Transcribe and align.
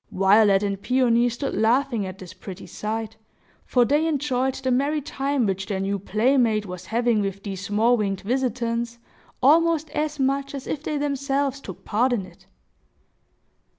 Violet 0.11 0.63
and 0.63 0.81
Peony 0.81 1.29
stood 1.29 1.53
laughing 1.55 2.07
at 2.07 2.17
this 2.17 2.33
pretty 2.33 2.65
sight; 2.65 3.17
for 3.67 3.85
they 3.85 4.07
enjoyed 4.07 4.55
the 4.55 4.71
merry 4.71 4.99
time 4.99 5.45
which 5.45 5.67
their 5.67 5.79
new 5.79 5.99
playmate 5.99 6.65
was 6.65 6.87
having 6.87 7.21
with 7.21 7.43
these 7.43 7.63
small 7.63 7.95
winged 7.95 8.21
visitants, 8.21 8.97
almost 9.43 9.91
as 9.91 10.19
much 10.19 10.55
as 10.55 10.65
if 10.65 10.81
they 10.81 10.97
themselves 10.97 11.61
took 11.61 11.85
part 11.85 12.13
in 12.13 12.25
it. 12.25 12.47